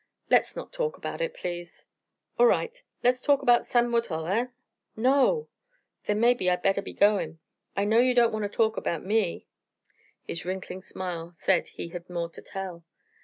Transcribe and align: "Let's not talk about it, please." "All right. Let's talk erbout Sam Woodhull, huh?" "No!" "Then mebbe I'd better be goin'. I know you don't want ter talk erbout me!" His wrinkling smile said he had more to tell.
"Let's 0.31 0.55
not 0.55 0.73
talk 0.73 0.97
about 0.97 1.21
it, 1.21 1.31
please." 1.35 1.85
"All 2.39 2.47
right. 2.47 2.75
Let's 3.03 3.21
talk 3.21 3.43
erbout 3.43 3.65
Sam 3.65 3.91
Woodhull, 3.91 4.25
huh?" 4.25 4.47
"No!" 4.95 5.47
"Then 6.07 6.19
mebbe 6.19 6.41
I'd 6.41 6.63
better 6.63 6.81
be 6.81 6.91
goin'. 6.91 7.37
I 7.77 7.83
know 7.85 7.99
you 7.99 8.15
don't 8.15 8.33
want 8.33 8.41
ter 8.43 8.49
talk 8.49 8.79
erbout 8.79 9.05
me!" 9.05 9.45
His 10.23 10.43
wrinkling 10.43 10.81
smile 10.81 11.33
said 11.35 11.67
he 11.67 11.89
had 11.89 12.09
more 12.09 12.29
to 12.29 12.41
tell. 12.41 12.83